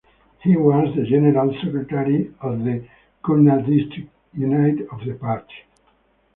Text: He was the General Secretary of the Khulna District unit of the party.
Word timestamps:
He 0.41 0.57
was 0.57 0.95
the 0.95 1.03
General 1.03 1.53
Secretary 1.63 2.33
of 2.41 2.63
the 2.63 2.83
Khulna 3.23 3.63
District 3.67 4.09
unit 4.33 4.79
of 4.91 5.05
the 5.05 5.13
party. 5.13 5.53